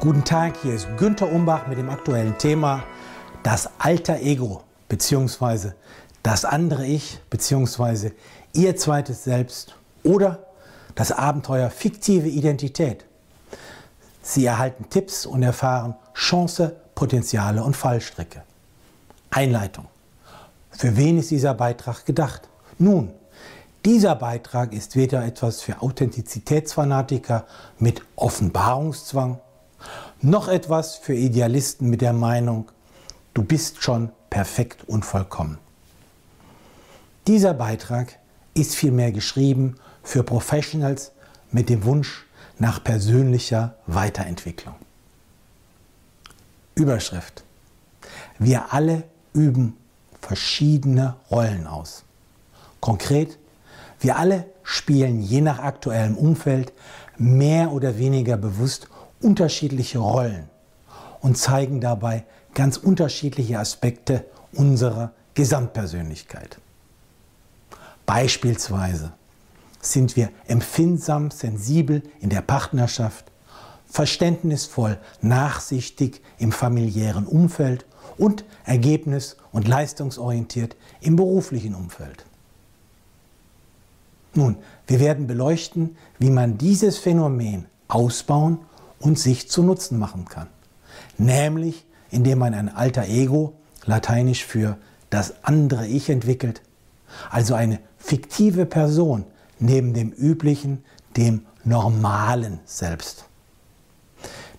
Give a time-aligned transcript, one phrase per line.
[0.00, 2.84] Guten Tag, hier ist Günter Umbach mit dem aktuellen Thema
[3.42, 5.72] das alter Ego bzw.
[6.22, 8.12] das andere Ich bzw.
[8.52, 9.74] Ihr zweites Selbst
[10.04, 10.38] oder
[10.94, 13.06] das Abenteuer fiktive Identität.
[14.22, 18.44] Sie erhalten Tipps und erfahren Chance, Potenziale und Fallstricke.
[19.30, 19.86] Einleitung.
[20.70, 22.48] Für wen ist dieser Beitrag gedacht?
[22.78, 23.10] Nun,
[23.84, 27.46] dieser Beitrag ist weder etwas für Authentizitätsfanatiker
[27.80, 29.40] mit Offenbarungszwang,
[30.20, 32.70] noch etwas für Idealisten mit der Meinung,
[33.34, 35.58] du bist schon perfekt und vollkommen.
[37.26, 38.18] Dieser Beitrag
[38.54, 41.12] ist vielmehr geschrieben für Professionals
[41.50, 42.26] mit dem Wunsch
[42.58, 44.74] nach persönlicher Weiterentwicklung.
[46.74, 47.44] Überschrift.
[48.38, 49.76] Wir alle üben
[50.20, 52.04] verschiedene Rollen aus.
[52.80, 53.38] Konkret,
[54.00, 56.72] wir alle spielen je nach aktuellem Umfeld
[57.16, 58.88] mehr oder weniger bewusst
[59.20, 60.48] unterschiedliche Rollen
[61.20, 66.58] und zeigen dabei ganz unterschiedliche Aspekte unserer Gesamtpersönlichkeit.
[68.06, 69.12] Beispielsweise
[69.80, 73.30] sind wir empfindsam, sensibel in der Partnerschaft,
[73.86, 82.24] verständnisvoll, nachsichtig im familiären Umfeld und ergebnis- und leistungsorientiert im beruflichen Umfeld.
[84.34, 88.58] Nun, wir werden beleuchten, wie man dieses Phänomen ausbauen
[89.00, 90.48] und sich zu Nutzen machen kann.
[91.16, 93.54] Nämlich, indem man ein alter Ego,
[93.84, 94.76] lateinisch für
[95.10, 96.62] das andere Ich entwickelt,
[97.30, 99.24] also eine fiktive Person
[99.58, 100.84] neben dem üblichen,
[101.16, 103.24] dem normalen Selbst.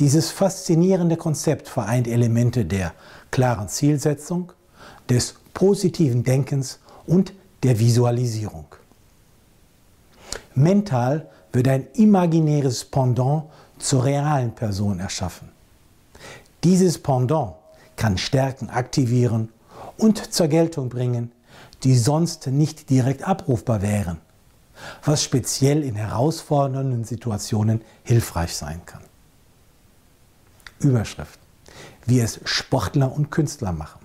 [0.00, 2.92] Dieses faszinierende Konzept vereint Elemente der
[3.30, 4.52] klaren Zielsetzung,
[5.08, 8.66] des positiven Denkens und der Visualisierung.
[10.54, 13.44] Mental wird ein imaginäres Pendant
[13.82, 15.50] zur realen Person erschaffen.
[16.64, 17.54] Dieses Pendant
[17.96, 19.50] kann Stärken aktivieren
[19.98, 21.32] und zur Geltung bringen,
[21.82, 24.18] die sonst nicht direkt abrufbar wären,
[25.04, 29.02] was speziell in herausfordernden Situationen hilfreich sein kann.
[30.78, 31.38] Überschrift.
[32.06, 34.00] Wie es Sportler und Künstler machen.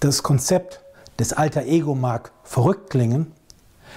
[0.00, 0.80] Das Konzept
[1.18, 3.32] des alter Ego mag verrückt klingen,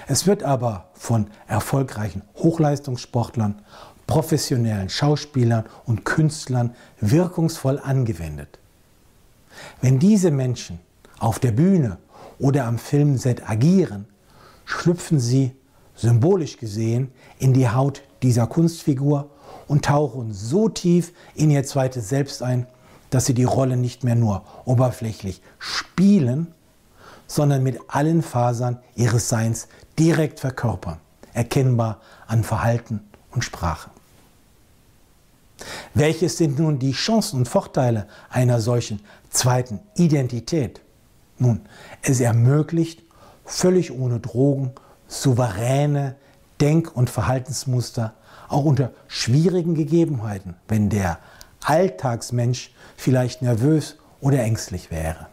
[0.06, 3.62] es wird aber von erfolgreichen Hochleistungssportlern
[4.12, 8.58] professionellen Schauspielern und Künstlern wirkungsvoll angewendet.
[9.80, 10.80] Wenn diese Menschen
[11.18, 11.96] auf der Bühne
[12.38, 14.04] oder am Filmset agieren,
[14.66, 15.52] schlüpfen sie,
[15.96, 19.30] symbolisch gesehen, in die Haut dieser Kunstfigur
[19.66, 22.66] und tauchen so tief in ihr zweites Selbst ein,
[23.08, 26.48] dass sie die Rolle nicht mehr nur oberflächlich spielen,
[27.26, 29.68] sondern mit allen Fasern ihres Seins
[29.98, 30.98] direkt verkörpern,
[31.32, 33.00] erkennbar an Verhalten
[33.30, 33.91] und Sprache.
[35.94, 40.80] Welches sind nun die Chancen und Vorteile einer solchen zweiten Identität?
[41.38, 41.60] Nun,
[42.02, 43.02] es ermöglicht
[43.44, 44.72] völlig ohne Drogen
[45.06, 46.16] souveräne
[46.60, 48.14] Denk- und Verhaltensmuster
[48.48, 51.18] auch unter schwierigen Gegebenheiten, wenn der
[51.64, 55.26] Alltagsmensch vielleicht nervös oder ängstlich wäre.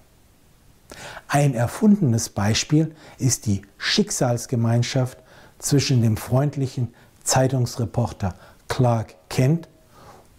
[1.27, 5.19] Ein erfundenes Beispiel ist die Schicksalsgemeinschaft
[5.59, 6.93] zwischen dem freundlichen
[7.23, 8.35] Zeitungsreporter
[8.67, 9.69] Clark Kent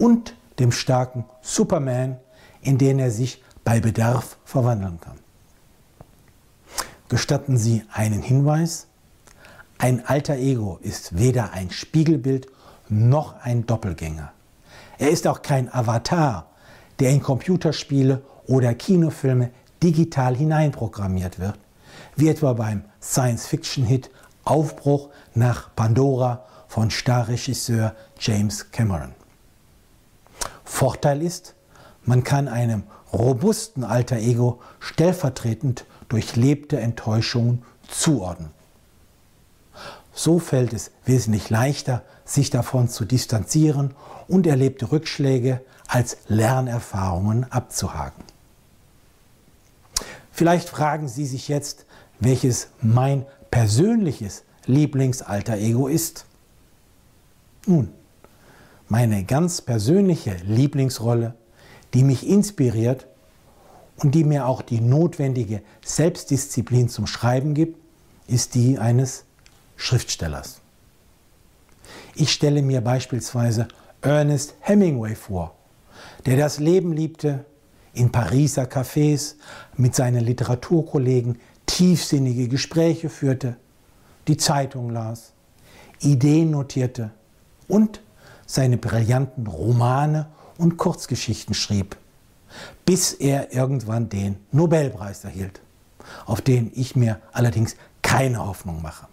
[0.01, 2.17] und dem starken Superman,
[2.61, 5.19] in den er sich bei Bedarf verwandeln kann.
[7.07, 8.87] Gestatten Sie einen Hinweis?
[9.77, 12.47] Ein alter Ego ist weder ein Spiegelbild
[12.89, 14.31] noch ein Doppelgänger.
[14.97, 16.47] Er ist auch kein Avatar,
[16.99, 19.51] der in Computerspiele oder Kinofilme
[19.83, 21.59] digital hineinprogrammiert wird,
[22.15, 24.09] wie etwa beim Science-Fiction-Hit
[24.45, 29.20] Aufbruch nach Pandora von Starregisseur James Cameron.
[30.71, 31.53] Vorteil ist,
[32.05, 32.83] man kann einem
[33.13, 38.49] robusten alter Ego stellvertretend durchlebte Enttäuschungen zuordnen.
[40.13, 43.93] So fällt es wesentlich leichter, sich davon zu distanzieren
[44.27, 48.23] und erlebte Rückschläge als Lernerfahrungen abzuhaken.
[50.31, 51.85] Vielleicht fragen Sie sich jetzt,
[52.19, 56.25] welches mein persönliches Lieblingsalter Ego ist.
[57.67, 57.93] Nun,
[58.91, 61.33] meine ganz persönliche Lieblingsrolle,
[61.93, 63.07] die mich inspiriert
[63.95, 67.79] und die mir auch die notwendige Selbstdisziplin zum Schreiben gibt,
[68.27, 69.23] ist die eines
[69.77, 70.59] Schriftstellers.
[72.15, 73.69] Ich stelle mir beispielsweise
[74.01, 75.55] Ernest Hemingway vor,
[76.25, 77.45] der das Leben liebte,
[77.93, 79.35] in Pariser Cafés
[79.77, 83.55] mit seinen Literaturkollegen tiefsinnige Gespräche führte,
[84.27, 85.31] die Zeitung las,
[86.01, 87.11] Ideen notierte
[87.69, 88.01] und
[88.51, 90.27] seine brillanten Romane
[90.57, 91.95] und Kurzgeschichten schrieb,
[92.85, 95.61] bis er irgendwann den Nobelpreis erhielt,
[96.25, 99.07] auf den ich mir allerdings keine Hoffnung mache.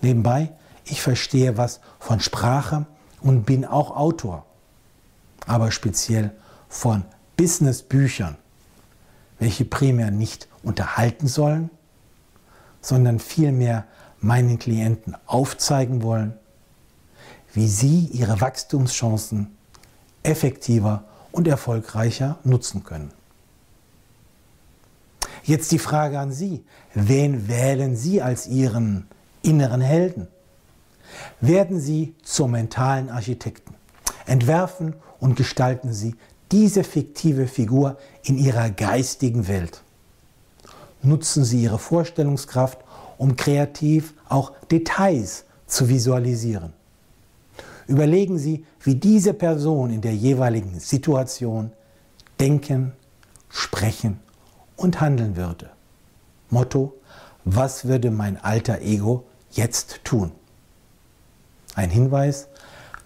[0.00, 0.52] Nebenbei,
[0.86, 2.86] ich verstehe was von Sprache
[3.20, 4.46] und bin auch Autor,
[5.46, 6.30] aber speziell
[6.70, 7.04] von
[7.36, 8.38] Businessbüchern,
[9.38, 11.68] welche primär nicht unterhalten sollen,
[12.80, 13.84] sondern vielmehr
[14.18, 16.38] meinen Klienten aufzeigen wollen,
[17.56, 19.56] wie sie ihre Wachstumschancen
[20.22, 23.10] effektiver und erfolgreicher nutzen können.
[25.42, 26.62] Jetzt die Frage an Sie.
[26.92, 29.08] Wen wählen Sie als Ihren
[29.40, 30.28] inneren Helden?
[31.40, 33.74] Werden Sie zum mentalen Architekten.
[34.26, 36.14] Entwerfen und gestalten Sie
[36.52, 39.82] diese fiktive Figur in Ihrer geistigen Welt.
[41.00, 42.80] Nutzen Sie Ihre Vorstellungskraft,
[43.16, 46.74] um kreativ auch Details zu visualisieren.
[47.86, 51.70] Überlegen Sie, wie diese Person in der jeweiligen Situation
[52.40, 52.92] denken,
[53.48, 54.20] sprechen
[54.76, 55.70] und handeln würde.
[56.50, 56.94] Motto,
[57.44, 60.32] was würde mein alter Ego jetzt tun?
[61.74, 62.48] Ein Hinweis,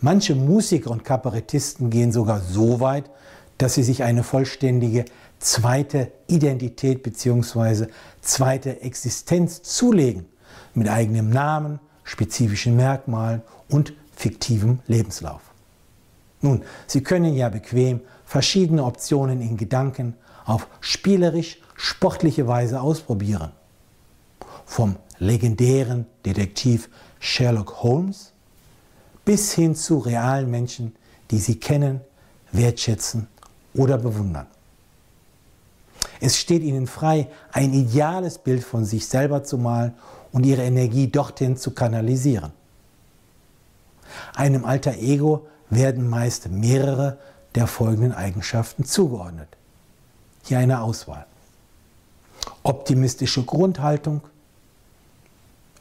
[0.01, 3.11] manche Musiker und Kabarettisten gehen sogar so weit,
[3.59, 5.05] dass sie sich eine vollständige
[5.39, 7.89] zweite Identität bzw.
[8.23, 10.27] zweite Existenz zulegen
[10.75, 15.41] mit eigenem Namen, spezifischen Merkmalen und fiktivem Lebenslauf.
[16.43, 20.15] Nun, Sie können ja bequem verschiedene Optionen in Gedanken
[20.45, 23.53] auf spielerisch sportliche Weise ausprobieren.
[24.67, 26.89] Vom legendären Detektiv
[27.19, 28.33] Sherlock Holmes
[29.25, 30.95] bis hin zu realen Menschen,
[31.31, 32.01] die Sie kennen,
[32.53, 33.27] wertschätzen
[33.75, 34.47] oder bewundern.
[36.21, 39.95] Es steht Ihnen frei, ein ideales Bild von sich selber zu malen
[40.33, 42.53] und Ihre Energie dorthin zu kanalisieren.
[44.35, 47.19] Einem alter Ego werden meist mehrere
[47.55, 49.49] der folgenden Eigenschaften zugeordnet.
[50.45, 51.27] Hier eine Auswahl.
[52.63, 54.23] Optimistische Grundhaltung,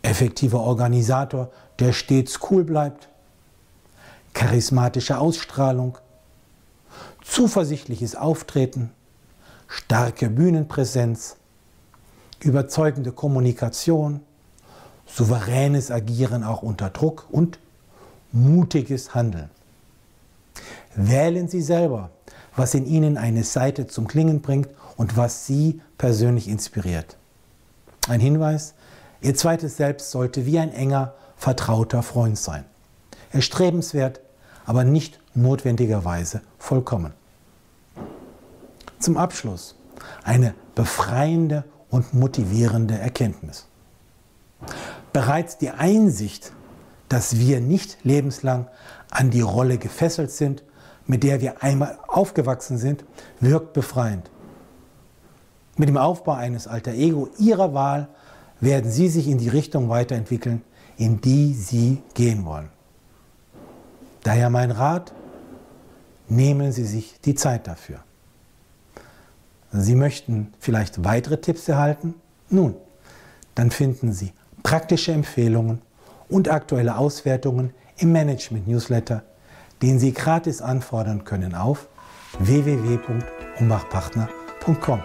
[0.02, 1.50] effektiver Organisator,
[1.80, 3.10] der stets cool bleibt,
[4.34, 5.98] charismatische Ausstrahlung,
[7.24, 8.92] zuversichtliches Auftreten,
[9.68, 11.38] starke Bühnenpräsenz,
[12.40, 14.22] überzeugende Kommunikation,
[15.06, 17.60] souveränes Agieren auch unter Druck und
[18.32, 19.50] mutiges Handeln.
[20.96, 22.10] Wählen Sie selber,
[22.56, 27.18] was in Ihnen eine Seite zum Klingen bringt und was Sie persönlich inspiriert.
[28.08, 28.74] Ein Hinweis,
[29.22, 32.66] Ihr zweites Selbst sollte wie ein enger, vertrauter Freund sein.
[33.32, 34.22] Erstrebenswert,
[34.66, 37.14] aber nicht notwendigerweise vollkommen.
[39.00, 39.76] Zum Abschluss
[40.24, 43.66] eine befreiende und motivierende Erkenntnis.
[45.14, 46.52] Bereits die Einsicht,
[47.10, 48.68] dass wir nicht lebenslang
[49.10, 50.64] an die Rolle gefesselt sind,
[51.08, 53.04] mit der wir einmal aufgewachsen sind,
[53.40, 54.30] wirkt befreiend.
[55.76, 58.10] Mit dem Aufbau eines alter Ego Ihrer Wahl
[58.60, 60.62] werden Sie sich in die Richtung weiterentwickeln,
[60.98, 62.70] in die Sie gehen wollen.
[64.24, 65.14] Daher mein Rat,
[66.28, 68.04] nehmen Sie sich die Zeit dafür.
[69.72, 72.16] Sie möchten vielleicht weitere Tipps erhalten?
[72.50, 72.76] Nun,
[73.56, 75.82] dann finden Sie praktische Empfehlungen
[76.30, 79.24] und aktuelle Auswertungen im Management-Newsletter,
[79.82, 81.90] den Sie gratis anfordern können auf
[82.40, 85.02] www.umbachpartner.com.